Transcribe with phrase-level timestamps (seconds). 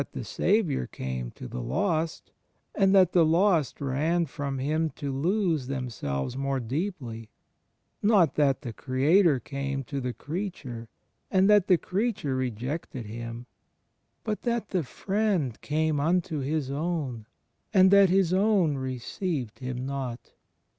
[0.01, 2.31] lO THE FRIENDSHIP OF CHRIST Saviour came 'to the lost,
[2.73, 7.29] and that the lost ran from Him to lose themselves more deeply,
[8.01, 10.89] not that the Creator came to the Creature
[11.29, 13.45] and that the Creature rejected Him;
[14.23, 17.27] but that the Friend" came imto His own,
[17.71, 20.31] and that His own received Him not."